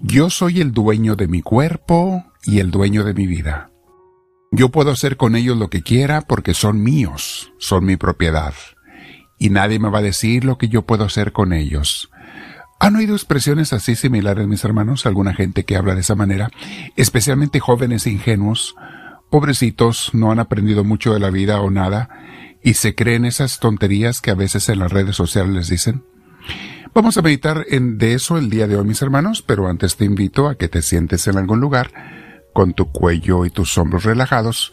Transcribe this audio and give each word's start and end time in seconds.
Yo 0.00 0.30
soy 0.30 0.60
el 0.60 0.72
dueño 0.72 1.16
de 1.16 1.26
mi 1.26 1.42
cuerpo 1.42 2.24
y 2.44 2.60
el 2.60 2.70
dueño 2.70 3.02
de 3.02 3.14
mi 3.14 3.26
vida. 3.26 3.70
Yo 4.52 4.68
puedo 4.68 4.92
hacer 4.92 5.16
con 5.16 5.34
ellos 5.34 5.56
lo 5.56 5.70
que 5.70 5.82
quiera 5.82 6.20
porque 6.22 6.54
son 6.54 6.82
míos, 6.82 7.52
son 7.58 7.84
mi 7.84 7.96
propiedad. 7.96 8.54
Y 9.38 9.50
nadie 9.50 9.80
me 9.80 9.90
va 9.90 9.98
a 9.98 10.02
decir 10.02 10.44
lo 10.44 10.56
que 10.56 10.68
yo 10.68 10.82
puedo 10.82 11.04
hacer 11.04 11.32
con 11.32 11.52
ellos. 11.52 12.10
¿Han 12.78 12.94
oído 12.94 13.14
expresiones 13.14 13.72
así 13.72 13.96
similares, 13.96 14.46
mis 14.46 14.64
hermanos? 14.64 15.04
Alguna 15.04 15.34
gente 15.34 15.64
que 15.64 15.76
habla 15.76 15.96
de 15.96 16.02
esa 16.02 16.14
manera, 16.14 16.50
especialmente 16.94 17.58
jóvenes 17.58 18.06
ingenuos, 18.06 18.76
pobrecitos, 19.30 20.10
no 20.12 20.30
han 20.30 20.38
aprendido 20.38 20.84
mucho 20.84 21.12
de 21.12 21.18
la 21.18 21.30
vida 21.30 21.60
o 21.60 21.70
nada, 21.70 22.08
y 22.62 22.74
se 22.74 22.94
creen 22.94 23.24
esas 23.24 23.58
tonterías 23.58 24.20
que 24.20 24.30
a 24.30 24.36
veces 24.36 24.68
en 24.68 24.78
las 24.78 24.92
redes 24.92 25.16
sociales 25.16 25.52
les 25.52 25.68
dicen. 25.68 26.04
Vamos 26.94 27.16
a 27.18 27.22
meditar 27.22 27.64
en, 27.68 27.98
de 27.98 28.14
eso 28.14 28.38
el 28.38 28.50
día 28.50 28.66
de 28.66 28.76
hoy, 28.76 28.84
mis 28.84 29.02
hermanos, 29.02 29.42
pero 29.42 29.68
antes 29.68 29.96
te 29.96 30.04
invito 30.04 30.48
a 30.48 30.56
que 30.56 30.68
te 30.68 30.82
sientes 30.82 31.26
en 31.26 31.36
algún 31.36 31.60
lugar, 31.60 31.90
con 32.52 32.72
tu 32.72 32.90
cuello 32.90 33.44
y 33.44 33.50
tus 33.50 33.76
hombros 33.78 34.04
relajados. 34.04 34.72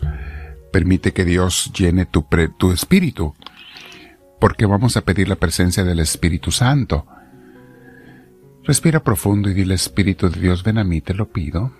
Permite 0.71 1.13
que 1.13 1.25
Dios 1.25 1.71
llene 1.77 2.05
tu, 2.05 2.25
tu 2.57 2.71
espíritu, 2.71 3.35
porque 4.39 4.65
vamos 4.65 4.97
a 4.97 5.01
pedir 5.01 5.27
la 5.27 5.35
presencia 5.35 5.83
del 5.83 5.99
Espíritu 5.99 6.51
Santo. 6.51 7.05
Respira 8.63 9.03
profundo 9.03 9.49
y 9.49 9.53
dile 9.53 9.75
Espíritu 9.75 10.29
de 10.29 10.39
Dios, 10.39 10.63
ven 10.63 10.77
a 10.77 10.83
mí, 10.83 11.01
te 11.01 11.13
lo 11.13 11.29
pido. 11.29 11.73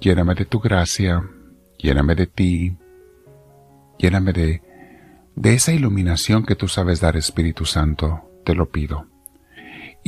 Lléname 0.00 0.34
de 0.34 0.44
tu 0.44 0.60
gracia, 0.60 1.22
lléname 1.78 2.14
de 2.14 2.26
ti, 2.26 2.76
lléname 3.98 4.32
de, 4.32 4.62
de 5.34 5.54
esa 5.54 5.72
iluminación 5.72 6.44
que 6.44 6.56
tú 6.56 6.68
sabes 6.68 7.00
dar, 7.00 7.16
Espíritu 7.16 7.64
Santo, 7.64 8.22
te 8.44 8.54
lo 8.54 8.68
pido. 8.68 9.06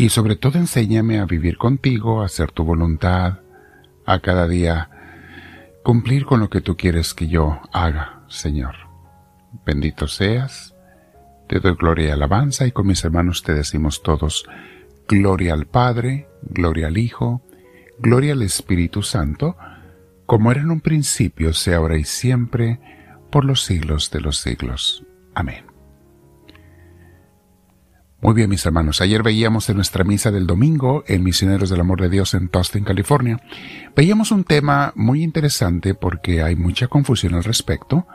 Y 0.01 0.09
sobre 0.09 0.35
todo 0.35 0.59
enséñame 0.59 1.19
a 1.19 1.27
vivir 1.27 1.59
contigo, 1.59 2.23
a 2.23 2.25
hacer 2.25 2.53
tu 2.53 2.65
voluntad, 2.65 3.41
a 4.07 4.21
cada 4.21 4.49
día 4.49 4.89
cumplir 5.83 6.25
con 6.25 6.41
lo 6.41 6.49
que 6.49 6.63
tú 6.63 6.75
quieres 6.79 7.13
que 7.13 7.29
yo 7.29 7.61
haga, 7.71 8.23
Señor. 8.27 8.77
Bendito 9.67 10.09
seas, 10.09 10.75
te 11.51 11.61
doy 11.61 11.75
gloria 11.75 12.09
y 12.09 12.11
alabanza 12.13 12.67
y 12.67 12.73
con 12.73 12.87
mis 12.87 13.05
hermanos 13.05 13.43
te 13.43 13.53
decimos 13.53 14.03
todos, 14.03 14.49
gloria 15.07 15.53
al 15.53 15.67
Padre, 15.67 16.31
gloria 16.45 16.87
al 16.87 16.97
Hijo, 16.97 17.43
gloria 17.99 18.33
al 18.33 18.41
Espíritu 18.41 19.03
Santo, 19.03 19.59
como 20.25 20.51
era 20.51 20.63
en 20.63 20.71
un 20.71 20.81
principio, 20.81 21.53
sea 21.53 21.77
ahora 21.77 21.99
y 21.99 22.05
siempre, 22.05 22.81
por 23.31 23.45
los 23.45 23.65
siglos 23.65 24.11
de 24.11 24.23
los 24.23 24.39
siglos. 24.39 25.05
Amén. 25.35 25.70
Muy 28.23 28.35
bien, 28.35 28.51
mis 28.51 28.67
hermanos. 28.67 29.01
Ayer 29.01 29.23
veíamos 29.23 29.71
en 29.71 29.77
nuestra 29.77 30.05
misa 30.05 30.31
del 30.31 30.47
domingo 30.47 31.05
en 31.07 31.25
Misioneros 31.25 31.71
del 31.71 31.81
Amor 31.81 32.03
de 32.03 32.11
Dios 32.11 32.35
en 32.35 32.49
Tustin, 32.49 32.85
California. 32.85 33.41
Veíamos 33.97 34.31
un 34.31 34.45
tema 34.45 34.93
muy 34.95 35.23
interesante 35.23 35.95
porque 35.95 36.43
hay 36.43 36.55
mucha 36.55 36.89
confusión 36.89 37.35
al 37.35 37.45
respecto. 37.45 38.07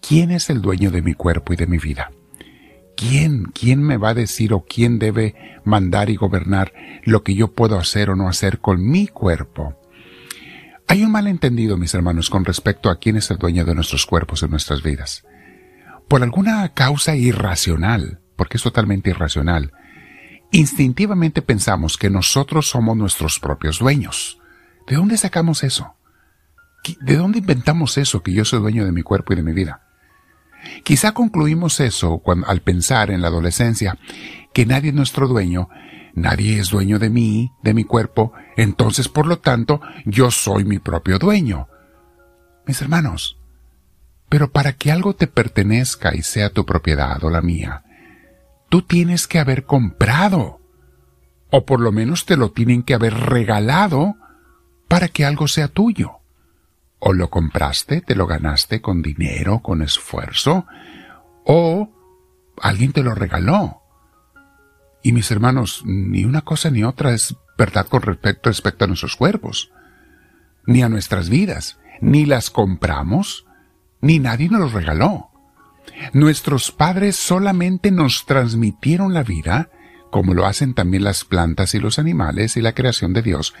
¿Quién 0.00 0.32
es 0.32 0.50
el 0.50 0.60
dueño 0.60 0.90
de 0.90 1.02
mi 1.02 1.14
cuerpo 1.14 1.52
y 1.52 1.56
de 1.56 1.68
mi 1.68 1.78
vida? 1.78 2.10
¿Quién? 2.96 3.44
¿Quién 3.44 3.80
me 3.80 3.96
va 3.96 4.08
a 4.08 4.14
decir 4.14 4.52
o 4.52 4.64
quién 4.68 4.98
debe 4.98 5.36
mandar 5.64 6.10
y 6.10 6.16
gobernar 6.16 6.72
lo 7.04 7.22
que 7.22 7.36
yo 7.36 7.52
puedo 7.52 7.78
hacer 7.78 8.10
o 8.10 8.16
no 8.16 8.28
hacer 8.28 8.58
con 8.58 8.84
mi 8.84 9.06
cuerpo? 9.06 9.80
Hay 10.88 11.04
un 11.04 11.12
malentendido, 11.12 11.76
mis 11.76 11.94
hermanos, 11.94 12.28
con 12.28 12.44
respecto 12.44 12.90
a 12.90 12.98
quién 12.98 13.16
es 13.16 13.30
el 13.30 13.38
dueño 13.38 13.64
de 13.64 13.76
nuestros 13.76 14.04
cuerpos 14.04 14.42
en 14.42 14.50
nuestras 14.50 14.82
vidas. 14.82 15.24
Por 16.08 16.24
alguna 16.24 16.68
causa 16.70 17.14
irracional, 17.14 18.20
porque 18.36 18.56
es 18.56 18.62
totalmente 18.62 19.10
irracional, 19.10 19.72
instintivamente 20.50 21.42
pensamos 21.42 21.96
que 21.96 22.10
nosotros 22.10 22.68
somos 22.68 22.96
nuestros 22.96 23.38
propios 23.38 23.78
dueños. 23.78 24.38
¿De 24.86 24.96
dónde 24.96 25.16
sacamos 25.16 25.64
eso? 25.64 25.94
¿De 27.00 27.16
dónde 27.16 27.38
inventamos 27.38 27.96
eso, 27.96 28.22
que 28.22 28.32
yo 28.32 28.44
soy 28.44 28.60
dueño 28.60 28.84
de 28.84 28.92
mi 28.92 29.02
cuerpo 29.02 29.32
y 29.32 29.36
de 29.36 29.42
mi 29.42 29.52
vida? 29.52 29.82
Quizá 30.82 31.12
concluimos 31.12 31.80
eso 31.80 32.22
al 32.46 32.60
pensar 32.62 33.10
en 33.10 33.22
la 33.22 33.28
adolescencia, 33.28 33.98
que 34.52 34.66
nadie 34.66 34.90
es 34.90 34.94
nuestro 34.94 35.28
dueño, 35.28 35.68
nadie 36.14 36.58
es 36.58 36.70
dueño 36.70 36.98
de 36.98 37.10
mí, 37.10 37.52
de 37.62 37.74
mi 37.74 37.84
cuerpo, 37.84 38.32
entonces 38.56 39.08
por 39.08 39.26
lo 39.26 39.38
tanto 39.38 39.80
yo 40.04 40.30
soy 40.30 40.64
mi 40.64 40.78
propio 40.78 41.18
dueño. 41.18 41.68
Mis 42.66 42.80
hermanos, 42.80 43.38
pero 44.28 44.50
para 44.50 44.72
que 44.72 44.90
algo 44.90 45.14
te 45.14 45.26
pertenezca 45.26 46.14
y 46.14 46.22
sea 46.22 46.50
tu 46.50 46.64
propiedad 46.64 47.22
o 47.24 47.30
la 47.30 47.42
mía, 47.42 47.83
tú 48.74 48.82
tienes 48.82 49.28
que 49.28 49.38
haber 49.38 49.66
comprado, 49.66 50.60
o 51.50 51.64
por 51.64 51.78
lo 51.78 51.92
menos 51.92 52.26
te 52.26 52.36
lo 52.36 52.50
tienen 52.50 52.82
que 52.82 52.94
haber 52.94 53.14
regalado 53.14 54.16
para 54.88 55.06
que 55.06 55.24
algo 55.24 55.46
sea 55.46 55.68
tuyo. 55.68 56.14
O 56.98 57.12
lo 57.12 57.30
compraste, 57.30 58.00
te 58.00 58.16
lo 58.16 58.26
ganaste 58.26 58.80
con 58.80 59.00
dinero, 59.00 59.60
con 59.60 59.80
esfuerzo, 59.80 60.66
o 61.44 61.88
alguien 62.60 62.90
te 62.90 63.04
lo 63.04 63.14
regaló. 63.14 63.80
Y 65.04 65.12
mis 65.12 65.30
hermanos, 65.30 65.84
ni 65.84 66.24
una 66.24 66.42
cosa 66.42 66.68
ni 66.68 66.82
otra 66.82 67.12
es 67.12 67.36
verdad 67.56 67.86
con 67.86 68.02
respecto, 68.02 68.50
respecto 68.50 68.86
a 68.86 68.88
nuestros 68.88 69.14
cuerpos, 69.14 69.70
ni 70.66 70.82
a 70.82 70.88
nuestras 70.88 71.28
vidas, 71.28 71.78
ni 72.00 72.26
las 72.26 72.50
compramos, 72.50 73.46
ni 74.00 74.18
nadie 74.18 74.48
nos 74.48 74.62
los 74.62 74.72
regaló. 74.72 75.30
Nuestros 76.12 76.70
padres 76.70 77.16
solamente 77.16 77.90
nos 77.90 78.26
transmitieron 78.26 79.14
la 79.14 79.22
vida, 79.22 79.70
como 80.10 80.34
lo 80.34 80.46
hacen 80.46 80.74
también 80.74 81.04
las 81.04 81.24
plantas 81.24 81.74
y 81.74 81.80
los 81.80 81.98
animales 81.98 82.56
y 82.56 82.62
la 82.62 82.72
creación 82.72 83.12
de 83.12 83.22
Dios, 83.22 83.54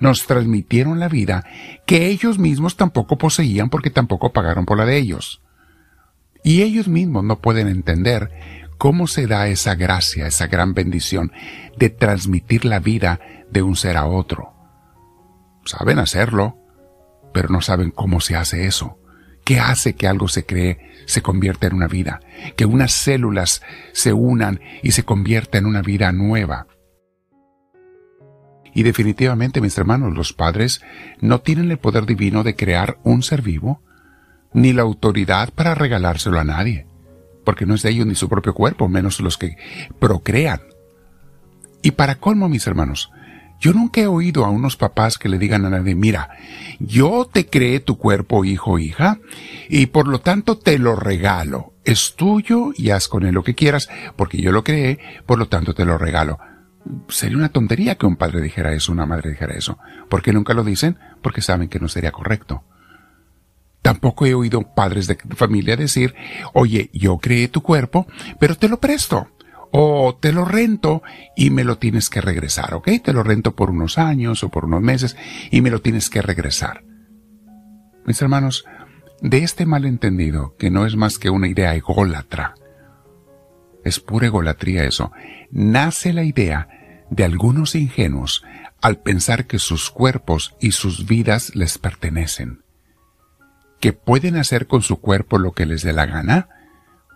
nos 0.00 0.26
transmitieron 0.26 0.98
la 0.98 1.08
vida 1.08 1.44
que 1.86 2.06
ellos 2.06 2.38
mismos 2.38 2.76
tampoco 2.76 3.18
poseían 3.18 3.70
porque 3.70 3.90
tampoco 3.90 4.32
pagaron 4.32 4.66
por 4.66 4.78
la 4.78 4.86
de 4.86 4.96
ellos. 4.96 5.42
Y 6.42 6.62
ellos 6.62 6.88
mismos 6.88 7.24
no 7.24 7.40
pueden 7.40 7.68
entender 7.68 8.30
cómo 8.78 9.06
se 9.06 9.26
da 9.26 9.46
esa 9.48 9.74
gracia, 9.74 10.26
esa 10.26 10.46
gran 10.46 10.72
bendición 10.72 11.32
de 11.76 11.90
transmitir 11.90 12.64
la 12.64 12.80
vida 12.80 13.20
de 13.50 13.62
un 13.62 13.76
ser 13.76 13.96
a 13.96 14.06
otro. 14.06 14.54
Saben 15.66 15.98
hacerlo, 15.98 16.56
pero 17.34 17.50
no 17.50 17.60
saben 17.60 17.90
cómo 17.90 18.20
se 18.20 18.36
hace 18.36 18.66
eso. 18.66 18.99
¿Qué 19.50 19.58
hace 19.58 19.96
que 19.96 20.06
algo 20.06 20.28
se 20.28 20.46
cree, 20.46 20.78
se 21.06 21.22
convierta 21.22 21.66
en 21.66 21.74
una 21.74 21.88
vida? 21.88 22.20
Que 22.54 22.66
unas 22.66 22.92
células 22.92 23.62
se 23.90 24.12
unan 24.12 24.60
y 24.80 24.92
se 24.92 25.02
convierta 25.02 25.58
en 25.58 25.66
una 25.66 25.82
vida 25.82 26.12
nueva. 26.12 26.68
Y 28.72 28.84
definitivamente, 28.84 29.60
mis 29.60 29.76
hermanos, 29.76 30.14
los 30.14 30.32
padres 30.32 30.82
no 31.20 31.40
tienen 31.40 31.72
el 31.72 31.78
poder 31.78 32.06
divino 32.06 32.44
de 32.44 32.54
crear 32.54 33.00
un 33.02 33.24
ser 33.24 33.42
vivo, 33.42 33.82
ni 34.52 34.72
la 34.72 34.82
autoridad 34.82 35.52
para 35.52 35.74
regalárselo 35.74 36.38
a 36.38 36.44
nadie, 36.44 36.86
porque 37.44 37.66
no 37.66 37.74
es 37.74 37.82
de 37.82 37.90
ellos 37.90 38.06
ni 38.06 38.14
su 38.14 38.28
propio 38.28 38.54
cuerpo, 38.54 38.86
menos 38.86 39.18
los 39.18 39.36
que 39.36 39.56
procrean. 39.98 40.60
Y 41.82 41.90
para 41.90 42.20
colmo, 42.20 42.48
mis 42.48 42.68
hermanos, 42.68 43.10
yo 43.60 43.74
nunca 43.74 44.00
he 44.00 44.06
oído 44.06 44.46
a 44.46 44.50
unos 44.50 44.76
papás 44.76 45.18
que 45.18 45.28
le 45.28 45.38
digan 45.38 45.66
a 45.66 45.70
nadie, 45.70 45.94
mira, 45.94 46.30
yo 46.78 47.28
te 47.30 47.46
creé 47.46 47.80
tu 47.80 47.98
cuerpo, 47.98 48.44
hijo 48.46 48.78
hija, 48.78 49.18
y 49.68 49.86
por 49.86 50.08
lo 50.08 50.20
tanto 50.20 50.56
te 50.56 50.78
lo 50.78 50.96
regalo. 50.96 51.74
Es 51.84 52.14
tuyo 52.16 52.70
y 52.74 52.90
haz 52.90 53.06
con 53.06 53.26
él 53.26 53.34
lo 53.34 53.44
que 53.44 53.54
quieras, 53.54 53.90
porque 54.16 54.40
yo 54.40 54.50
lo 54.50 54.64
creé, 54.64 54.98
por 55.26 55.38
lo 55.38 55.48
tanto 55.48 55.74
te 55.74 55.84
lo 55.84 55.98
regalo. 55.98 56.38
Sería 57.08 57.36
una 57.36 57.50
tontería 57.50 57.96
que 57.96 58.06
un 58.06 58.16
padre 58.16 58.40
dijera 58.40 58.72
eso, 58.72 58.92
una 58.92 59.04
madre 59.04 59.30
dijera 59.30 59.54
eso. 59.54 59.78
¿Por 60.08 60.22
qué 60.22 60.32
nunca 60.32 60.54
lo 60.54 60.64
dicen? 60.64 60.98
Porque 61.20 61.42
saben 61.42 61.68
que 61.68 61.78
no 61.78 61.88
sería 61.88 62.12
correcto. 62.12 62.64
Tampoco 63.82 64.24
he 64.24 64.32
oído 64.32 64.62
padres 64.74 65.06
de 65.06 65.18
familia 65.36 65.76
decir, 65.76 66.14
oye, 66.54 66.88
yo 66.94 67.18
creé 67.18 67.48
tu 67.48 67.62
cuerpo, 67.62 68.06
pero 68.38 68.54
te 68.54 68.68
lo 68.68 68.80
presto 68.80 69.28
o 69.72 70.16
te 70.20 70.32
lo 70.32 70.44
rento 70.44 71.02
y 71.36 71.50
me 71.50 71.64
lo 71.64 71.78
tienes 71.78 72.10
que 72.10 72.20
regresar, 72.20 72.74
¿ok? 72.74 72.88
Te 73.02 73.12
lo 73.12 73.22
rento 73.22 73.54
por 73.54 73.70
unos 73.70 73.98
años 73.98 74.42
o 74.42 74.48
por 74.48 74.64
unos 74.64 74.82
meses 74.82 75.16
y 75.50 75.60
me 75.60 75.70
lo 75.70 75.80
tienes 75.80 76.10
que 76.10 76.22
regresar. 76.22 76.82
Mis 78.04 78.20
hermanos, 78.20 78.64
de 79.20 79.38
este 79.38 79.66
malentendido, 79.66 80.56
que 80.58 80.70
no 80.70 80.86
es 80.86 80.96
más 80.96 81.18
que 81.18 81.30
una 81.30 81.48
idea 81.48 81.74
ególatra, 81.74 82.54
es 83.84 84.00
pura 84.00 84.26
egolatría 84.26 84.84
eso, 84.84 85.12
nace 85.50 86.12
la 86.12 86.24
idea 86.24 86.68
de 87.10 87.24
algunos 87.24 87.74
ingenuos 87.74 88.44
al 88.80 88.98
pensar 88.98 89.46
que 89.46 89.58
sus 89.58 89.90
cuerpos 89.90 90.54
y 90.60 90.72
sus 90.72 91.06
vidas 91.06 91.54
les 91.54 91.78
pertenecen, 91.78 92.62
que 93.78 93.92
pueden 93.92 94.36
hacer 94.36 94.66
con 94.66 94.82
su 94.82 95.00
cuerpo 95.00 95.38
lo 95.38 95.52
que 95.52 95.66
les 95.66 95.82
dé 95.82 95.92
la 95.92 96.06
gana, 96.06 96.48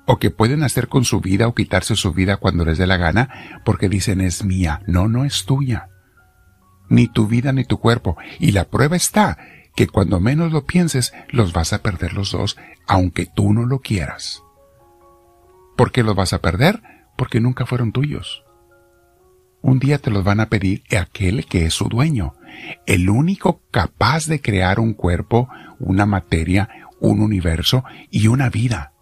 o 0.07 0.19
que 0.19 0.31
pueden 0.31 0.63
hacer 0.63 0.89
con 0.89 1.05
su 1.05 1.21
vida 1.21 1.49
o 1.49 1.55
quitarse 1.55 1.97
su 1.97 2.13
vida 2.13 2.37
cuando 2.37 2.65
les 2.65 2.79
dé 2.79 2.87
la 2.87 2.97
gana, 2.97 3.61
porque 3.65 3.89
dicen 3.89 4.21
es 4.21 4.45
mía. 4.45 4.83
No, 4.87 5.09
no 5.09 5.25
es 5.25 5.45
tuya. 5.45 5.89
Ni 6.89 7.09
tu 7.09 7.27
vida 7.27 7.53
ni 7.53 7.65
tu 7.65 7.79
cuerpo. 7.79 8.17
Y 8.39 8.53
la 8.53 8.65
prueba 8.65 8.97
está 8.97 9.39
que 9.75 9.89
cuando 9.89 10.21
menos 10.21 10.53
lo 10.53 10.67
pienses, 10.67 11.13
los 11.29 11.53
vas 11.53 11.73
a 11.73 11.83
perder 11.83 12.13
los 12.13 12.33
dos, 12.33 12.57
aunque 12.87 13.27
tú 13.27 13.53
no 13.53 13.65
lo 13.65 13.81
quieras. 13.81 14.43
¿Por 15.77 15.91
qué 15.91 16.03
los 16.03 16.15
vas 16.15 16.33
a 16.33 16.41
perder? 16.41 16.83
Porque 17.17 17.41
nunca 17.41 17.67
fueron 17.67 17.93
tuyos. 17.93 18.45
Un 19.63 19.79
día 19.79 19.99
te 19.99 20.11
los 20.11 20.23
van 20.23 20.41
a 20.41 20.51
pedir 20.51 20.83
aquel 20.97 21.47
que 21.47 21.65
es 21.65 21.75
su 21.75 21.89
dueño, 21.89 22.35
el 22.87 23.09
único 23.09 23.63
capaz 23.71 24.27
de 24.27 24.41
crear 24.41 24.79
un 24.79 24.93
cuerpo, 24.93 25.49
una 25.79 26.05
materia, 26.07 26.69
un 27.01 27.21
universo 27.21 27.83
y 28.11 28.29
una 28.29 28.51
vida. 28.51 28.94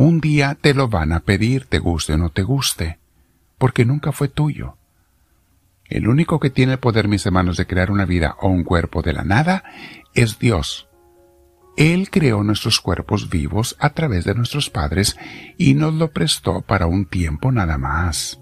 Un 0.00 0.20
día 0.20 0.54
te 0.54 0.74
lo 0.74 0.86
van 0.86 1.10
a 1.10 1.18
pedir, 1.24 1.64
te 1.64 1.80
guste 1.80 2.12
o 2.12 2.18
no 2.18 2.30
te 2.30 2.44
guste, 2.44 3.00
porque 3.58 3.84
nunca 3.84 4.12
fue 4.12 4.28
tuyo. 4.28 4.76
El 5.86 6.06
único 6.06 6.38
que 6.38 6.50
tiene 6.50 6.74
el 6.74 6.78
poder, 6.78 7.08
mis 7.08 7.26
hermanos, 7.26 7.56
de 7.56 7.66
crear 7.66 7.90
una 7.90 8.04
vida 8.04 8.36
o 8.40 8.46
un 8.46 8.62
cuerpo 8.62 9.02
de 9.02 9.12
la 9.12 9.24
nada 9.24 9.64
es 10.14 10.38
Dios. 10.38 10.86
Él 11.76 12.10
creó 12.10 12.44
nuestros 12.44 12.80
cuerpos 12.80 13.28
vivos 13.28 13.74
a 13.80 13.90
través 13.90 14.24
de 14.24 14.36
nuestros 14.36 14.70
padres 14.70 15.16
y 15.56 15.74
nos 15.74 15.92
lo 15.94 16.12
prestó 16.12 16.60
para 16.60 16.86
un 16.86 17.04
tiempo 17.04 17.50
nada 17.50 17.76
más. 17.76 18.40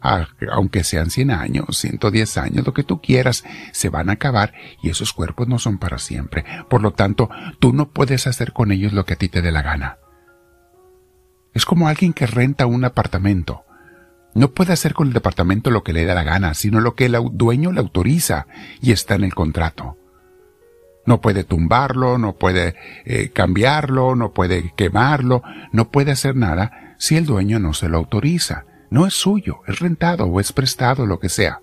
Aunque 0.00 0.82
sean 0.82 1.10
100 1.10 1.30
años, 1.30 1.78
110 1.78 2.36
años, 2.36 2.66
lo 2.66 2.74
que 2.74 2.82
tú 2.82 3.00
quieras, 3.00 3.44
se 3.70 3.90
van 3.90 4.10
a 4.10 4.14
acabar 4.14 4.52
y 4.82 4.90
esos 4.90 5.12
cuerpos 5.12 5.46
no 5.46 5.60
son 5.60 5.78
para 5.78 5.98
siempre. 5.98 6.44
Por 6.68 6.82
lo 6.82 6.90
tanto, 6.90 7.30
tú 7.60 7.72
no 7.72 7.90
puedes 7.90 8.26
hacer 8.26 8.52
con 8.52 8.72
ellos 8.72 8.92
lo 8.92 9.04
que 9.04 9.12
a 9.12 9.18
ti 9.18 9.28
te 9.28 9.40
dé 9.40 9.52
la 9.52 9.62
gana. 9.62 9.98
Es 11.54 11.64
como 11.64 11.88
alguien 11.88 12.12
que 12.12 12.26
renta 12.26 12.66
un 12.66 12.84
apartamento. 12.84 13.64
No 14.34 14.50
puede 14.50 14.72
hacer 14.72 14.94
con 14.94 15.06
el 15.06 15.12
departamento 15.14 15.70
lo 15.70 15.84
que 15.84 15.92
le 15.92 16.04
da 16.04 16.14
la 16.14 16.24
gana, 16.24 16.54
sino 16.54 16.80
lo 16.80 16.96
que 16.96 17.06
el 17.06 17.16
dueño 17.32 17.70
le 17.70 17.80
autoriza 17.80 18.48
y 18.82 18.90
está 18.90 19.14
en 19.14 19.24
el 19.24 19.34
contrato. 19.34 19.96
No 21.06 21.20
puede 21.20 21.44
tumbarlo, 21.44 22.18
no 22.18 22.34
puede 22.34 22.74
eh, 23.04 23.30
cambiarlo, 23.30 24.16
no 24.16 24.32
puede 24.32 24.72
quemarlo, 24.76 25.42
no 25.70 25.90
puede 25.90 26.12
hacer 26.12 26.34
nada 26.34 26.96
si 26.98 27.16
el 27.16 27.26
dueño 27.26 27.60
no 27.60 27.74
se 27.74 27.88
lo 27.88 27.98
autoriza. 27.98 28.64
No 28.90 29.06
es 29.06 29.14
suyo, 29.14 29.60
es 29.66 29.78
rentado 29.78 30.24
o 30.24 30.40
es 30.40 30.52
prestado, 30.52 31.06
lo 31.06 31.20
que 31.20 31.28
sea. 31.28 31.60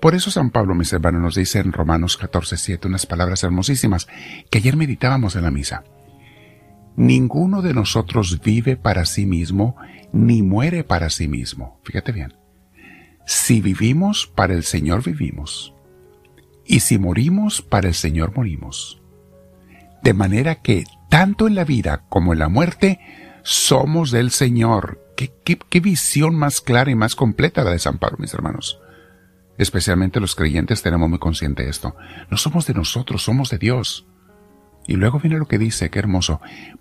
Por 0.00 0.14
eso 0.14 0.30
San 0.30 0.50
Pablo, 0.50 0.74
mis 0.74 0.92
hermanos, 0.92 1.22
nos 1.22 1.34
dice 1.36 1.58
en 1.58 1.72
Romanos 1.72 2.16
14, 2.16 2.80
unas 2.84 3.06
palabras 3.06 3.42
hermosísimas 3.42 4.06
que 4.50 4.58
ayer 4.58 4.76
meditábamos 4.76 5.36
en 5.36 5.42
la 5.42 5.50
misa. 5.50 5.84
Ninguno 6.96 7.62
de 7.62 7.74
nosotros 7.74 8.40
vive 8.42 8.76
para 8.76 9.04
sí 9.04 9.26
mismo, 9.26 9.76
ni 10.12 10.42
muere 10.42 10.82
para 10.82 11.10
sí 11.10 11.28
mismo. 11.28 11.80
Fíjate 11.84 12.12
bien. 12.12 12.34
Si 13.26 13.60
vivimos, 13.60 14.26
para 14.26 14.54
el 14.54 14.62
Señor 14.62 15.04
vivimos 15.04 15.74
y 16.66 16.80
si 16.80 16.98
morimos, 16.98 17.62
para 17.62 17.88
el 17.88 17.94
Señor 17.94 18.34
morimos. 18.34 19.00
De 20.02 20.14
manera 20.14 20.56
que, 20.56 20.84
tanto 21.08 21.46
en 21.46 21.54
la 21.54 21.64
vida 21.64 22.04
como 22.08 22.32
en 22.32 22.40
la 22.40 22.48
muerte, 22.48 23.00
somos 23.42 24.10
del 24.10 24.30
Señor. 24.30 25.00
¿Qué, 25.16 25.32
qué, 25.44 25.80
visión 25.80 26.34
más 26.34 26.60
clara 26.60 26.90
y 26.90 26.94
más 26.94 27.14
completa 27.14 27.64
la 27.64 27.70
de 27.70 27.78
San 27.78 27.98
Pablo, 27.98 28.18
mis 28.18 28.34
hermanos? 28.34 28.80
Especialmente 29.56 30.20
los 30.20 30.34
creyentes 30.34 30.82
tenemos 30.82 31.08
muy 31.08 31.18
consciente 31.18 31.68
esto. 31.68 31.96
No 32.30 32.36
somos 32.36 32.66
de 32.66 32.74
nosotros, 32.74 33.22
somos 33.22 33.48
de 33.48 33.58
Dios. 33.58 34.06
Y 34.86 34.94
luego 34.94 35.18
viene 35.18 35.38
lo 35.38 35.46
que 35.46 35.58
dice, 35.58 35.90
qué 35.90 35.98
hermoso. 35.98 36.40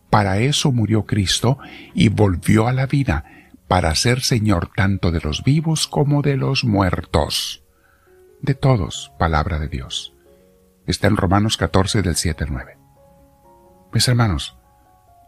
Para 0.09 0.39
eso 0.39 0.71
murió 0.71 1.05
Cristo 1.05 1.57
y 1.93 2.09
volvió 2.09 2.67
a 2.67 2.73
la 2.73 2.85
vida, 2.85 3.25
para 3.67 3.93
ser 3.95 4.21
Señor 4.21 4.69
tanto 4.75 5.11
de 5.11 5.21
los 5.21 5.43
vivos 5.43 5.87
como 5.87 6.21
de 6.21 6.37
los 6.37 6.63
muertos 6.63 7.65
de 8.45 8.53
todos, 8.53 9.11
palabra 9.17 9.59
de 9.59 9.67
Dios. 9.67 10.13
Está 10.85 11.07
en 11.07 11.17
Romanos 11.17 11.57
14 11.57 12.01
del 12.01 12.15
7 12.15 12.43
al 12.43 12.53
9. 12.53 12.77
Mis 13.91 14.07
hermanos, 14.07 14.55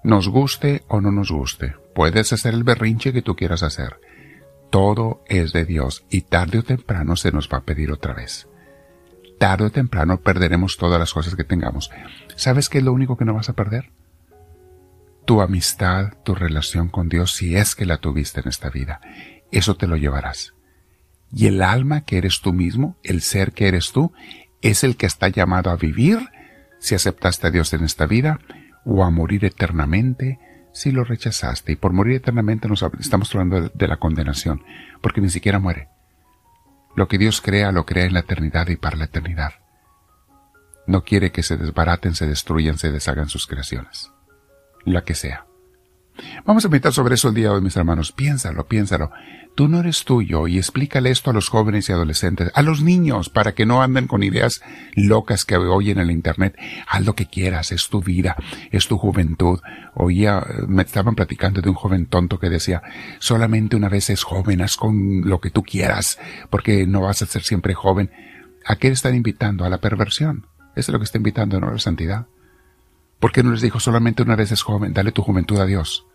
nos 0.04 0.28
guste 0.28 0.84
o 0.88 1.02
no 1.02 1.12
nos 1.12 1.32
guste, 1.32 1.76
puedes 1.96 2.32
hacer 2.32 2.54
el 2.54 2.64
berrinche 2.64 3.12
que 3.12 3.24
tú 3.24 3.36
quieras 3.36 3.64
hacer. 3.64 4.00
Todo 4.70 5.24
es 5.28 5.52
de 5.52 5.66
Dios 5.66 6.06
y 6.10 6.22
tarde 6.22 6.60
o 6.60 6.64
temprano 6.64 7.16
se 7.16 7.32
nos 7.32 7.50
va 7.50 7.60
a 7.60 7.64
pedir 7.64 7.92
otra 7.92 8.14
vez. 8.14 8.48
Tarde 9.40 9.66
o 9.66 9.70
temprano 9.70 10.20
perderemos 10.20 10.78
todas 10.78 11.00
las 11.00 11.14
cosas 11.14 11.36
que 11.36 11.44
tengamos. 11.44 11.92
¿Sabes 12.36 12.70
qué 12.70 12.80
es 12.80 12.84
lo 12.84 12.94
único 12.94 13.18
que 13.18 13.26
no 13.26 13.34
vas 13.34 13.50
a 13.50 13.54
perder? 13.54 13.92
Tu 15.26 15.42
amistad, 15.42 16.14
tu 16.24 16.34
relación 16.34 16.90
con 16.90 17.10
Dios, 17.10 17.34
si 17.34 17.56
es 17.56 17.76
que 17.76 17.86
la 17.86 17.98
tuviste 17.98 18.42
en 18.42 18.48
esta 18.48 18.70
vida. 18.70 19.02
Eso 19.52 19.76
te 19.76 19.88
lo 19.88 19.96
llevarás. 19.96 20.54
Y 21.32 21.48
el 21.48 21.62
alma 21.62 22.02
que 22.02 22.18
eres 22.18 22.42
tú 22.42 22.54
mismo, 22.54 22.98
el 23.04 23.22
ser 23.22 23.52
que 23.52 23.68
eres 23.68 23.92
tú, 23.92 24.14
es 24.62 24.84
el 24.84 24.96
que 24.96 25.06
está 25.06 25.28
llamado 25.28 25.70
a 25.70 25.76
vivir 25.76 26.20
si 26.80 26.96
aceptaste 26.96 27.48
a 27.48 27.52
Dios 27.52 27.74
en 27.74 27.84
esta 27.84 28.06
vida 28.06 28.40
o 28.86 29.04
a 29.04 29.10
morir 29.10 29.46
eternamente 29.46 30.40
si 30.74 30.92
lo 30.92 31.04
rechazaste. 31.04 31.74
Y 31.74 31.76
por 31.76 31.92
morir 31.92 32.16
eternamente 32.16 32.68
nos 32.68 32.84
estamos 33.00 33.34
hablando 33.36 33.70
de 33.74 33.88
la 33.88 33.98
condenación, 33.98 34.64
porque 35.02 35.22
ni 35.22 35.30
siquiera 35.30 35.60
muere. 35.60 35.90
Lo 36.98 37.08
que 37.08 37.20
Dios 37.20 37.42
crea 37.42 37.72
lo 37.72 37.86
crea 37.86 38.06
en 38.06 38.14
la 38.16 38.22
eternidad 38.22 38.68
y 38.70 38.76
para 38.76 38.98
la 38.98 39.06
eternidad. 39.06 39.54
No 40.88 41.04
quiere 41.04 41.32
que 41.32 41.44
se 41.44 41.56
desbaraten, 41.56 42.16
se 42.16 42.26
destruyan, 42.26 42.80
se 42.80 42.92
deshagan 42.92 43.30
sus 43.30 43.46
creaciones. 43.46 44.12
La 44.84 45.04
que 45.04 45.14
sea. 45.14 45.46
Vamos 46.46 46.66
a 46.66 46.70
meditar 46.70 46.94
sobre 46.94 47.16
eso 47.16 47.30
el 47.30 47.36
día 47.36 47.50
de 47.50 47.56
hoy, 47.56 47.62
mis 47.62 47.76
hermanos. 47.76 48.12
Piénsalo, 48.12 48.68
piénsalo. 48.68 49.12
Tú 49.56 49.68
no 49.68 49.80
eres 49.80 50.06
tuyo 50.06 50.48
y 50.48 50.58
explícale 50.58 51.10
esto 51.10 51.32
a 51.32 51.34
los 51.34 51.50
jóvenes 51.50 51.90
y 51.90 51.92
adolescentes, 51.92 52.52
a 52.54 52.62
los 52.62 52.84
niños, 52.84 53.30
para 53.30 53.54
que 53.54 53.66
no 53.66 53.82
anden 53.82 54.06
con 54.06 54.22
ideas 54.22 54.62
locas 54.96 55.46
que 55.46 55.58
oyen 55.58 55.98
en 55.98 56.04
el 56.04 56.12
Internet. 56.12 56.56
Haz 56.88 57.06
lo 57.06 57.16
que 57.16 57.26
quieras, 57.26 57.72
es 57.72 57.90
tu 57.90 58.02
vida, 58.02 58.36
es 58.72 58.88
tu 58.88 59.00
juventud. 59.00 59.60
Oía, 59.96 60.46
me 60.68 60.84
estaban 60.84 61.16
platicando 61.16 61.62
de 61.62 61.70
un 61.70 61.76
joven 61.76 62.06
tonto 62.06 62.40
que 62.40 62.50
decía, 62.50 62.84
solamente 63.20 63.76
una 63.76 63.90
vez 63.90 64.12
es 64.12 64.24
joven, 64.24 64.62
haz 64.62 64.78
con 64.78 65.28
lo 65.28 65.42
que 65.42 65.50
tú 65.50 65.64
quieras, 65.64 66.20
porque 66.52 66.86
no 66.86 67.02
vas 67.02 67.24
a 67.24 67.26
ser 67.26 67.42
siempre 67.42 67.74
joven. 67.74 68.12
¿A 68.64 68.76
qué 68.76 68.90
están 68.90 69.16
invitando? 69.16 69.66
A 69.66 69.70
la 69.70 69.80
perversión. 69.80 70.46
Eso 70.76 70.92
es 70.92 70.94
lo 70.94 71.00
que 71.00 71.06
está 71.06 71.18
invitando, 71.18 71.60
no 71.60 71.72
la 71.72 71.80
santidad. 71.80 72.28
¿Por 73.20 73.32
qué 73.32 73.42
no 73.42 73.52
les 73.52 73.62
dijo 73.62 73.80
solamente 73.80 74.22
una 74.22 74.36
vez 74.36 74.52
es 74.52 74.62
joven? 74.62 74.94
Dale 74.94 75.12
tu 75.12 75.24
juventud 75.24 75.58
a 75.58 75.66
Dios. 75.66 76.07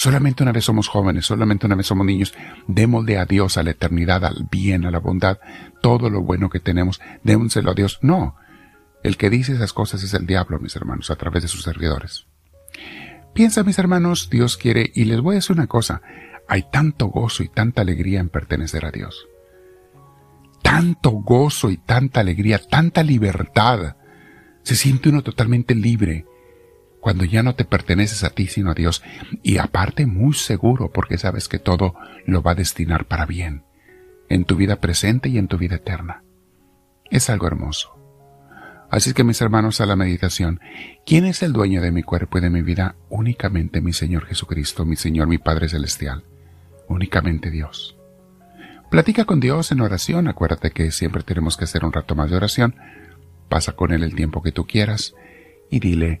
Solamente 0.00 0.42
una 0.42 0.52
vez 0.52 0.64
somos 0.64 0.88
jóvenes, 0.88 1.26
solamente 1.26 1.66
una 1.66 1.74
vez 1.74 1.86
somos 1.86 2.06
niños. 2.06 2.32
Démosle 2.66 3.18
a 3.18 3.26
Dios, 3.26 3.58
a 3.58 3.62
la 3.62 3.72
eternidad, 3.72 4.24
al 4.24 4.48
bien, 4.50 4.86
a 4.86 4.90
la 4.90 4.98
bondad, 4.98 5.40
todo 5.82 6.08
lo 6.08 6.22
bueno 6.22 6.48
que 6.48 6.58
tenemos, 6.58 7.02
démoselo 7.22 7.72
a 7.72 7.74
Dios. 7.74 7.98
No. 8.00 8.34
El 9.02 9.18
que 9.18 9.28
dice 9.28 9.52
esas 9.52 9.74
cosas 9.74 10.02
es 10.02 10.14
el 10.14 10.26
diablo, 10.26 10.58
mis 10.58 10.74
hermanos, 10.74 11.10
a 11.10 11.16
través 11.16 11.42
de 11.42 11.48
sus 11.48 11.64
servidores. 11.64 12.24
Piensa, 13.34 13.62
mis 13.62 13.78
hermanos, 13.78 14.30
Dios 14.30 14.56
quiere, 14.56 14.90
y 14.94 15.04
les 15.04 15.20
voy 15.20 15.34
a 15.34 15.40
decir 15.40 15.54
una 15.54 15.66
cosa, 15.66 16.00
hay 16.48 16.64
tanto 16.72 17.08
gozo 17.08 17.42
y 17.42 17.50
tanta 17.50 17.82
alegría 17.82 18.20
en 18.20 18.30
pertenecer 18.30 18.86
a 18.86 18.90
Dios. 18.92 19.28
Tanto 20.62 21.10
gozo 21.10 21.70
y 21.70 21.76
tanta 21.76 22.20
alegría, 22.20 22.58
tanta 22.58 23.02
libertad. 23.02 23.96
Se 24.62 24.76
siente 24.76 25.10
uno 25.10 25.20
totalmente 25.20 25.74
libre, 25.74 26.24
cuando 27.00 27.24
ya 27.24 27.42
no 27.42 27.54
te 27.54 27.64
perteneces 27.64 28.24
a 28.24 28.30
ti 28.30 28.46
sino 28.46 28.70
a 28.70 28.74
Dios 28.74 29.02
y 29.42 29.58
aparte 29.58 30.06
muy 30.06 30.34
seguro 30.34 30.92
porque 30.92 31.18
sabes 31.18 31.48
que 31.48 31.58
todo 31.58 31.94
lo 32.26 32.42
va 32.42 32.52
a 32.52 32.56
destinar 32.56 33.06
para 33.06 33.26
bien, 33.26 33.64
en 34.28 34.44
tu 34.44 34.56
vida 34.56 34.76
presente 34.76 35.28
y 35.28 35.38
en 35.38 35.48
tu 35.48 35.58
vida 35.58 35.76
eterna. 35.76 36.22
Es 37.10 37.30
algo 37.30 37.46
hermoso. 37.46 37.96
Así 38.90 39.14
que 39.14 39.24
mis 39.24 39.40
hermanos 39.40 39.80
a 39.80 39.86
la 39.86 39.94
meditación, 39.94 40.60
¿quién 41.06 41.24
es 41.24 41.42
el 41.42 41.52
dueño 41.52 41.80
de 41.80 41.92
mi 41.92 42.02
cuerpo 42.02 42.38
y 42.38 42.40
de 42.40 42.50
mi 42.50 42.60
vida? 42.60 42.96
Únicamente 43.08 43.80
mi 43.80 43.92
Señor 43.92 44.26
Jesucristo, 44.26 44.84
mi 44.84 44.96
Señor, 44.96 45.28
mi 45.28 45.38
Padre 45.38 45.68
Celestial. 45.68 46.24
Únicamente 46.88 47.50
Dios. 47.50 47.96
Platica 48.90 49.24
con 49.24 49.38
Dios 49.38 49.70
en 49.70 49.80
oración, 49.80 50.26
acuérdate 50.26 50.72
que 50.72 50.90
siempre 50.90 51.22
tenemos 51.22 51.56
que 51.56 51.64
hacer 51.64 51.84
un 51.84 51.92
rato 51.92 52.16
más 52.16 52.30
de 52.30 52.36
oración. 52.36 52.74
Pasa 53.48 53.72
con 53.72 53.92
Él 53.92 54.02
el 54.02 54.16
tiempo 54.16 54.42
que 54.42 54.50
tú 54.50 54.66
quieras 54.66 55.14
y 55.70 55.78
dile, 55.78 56.20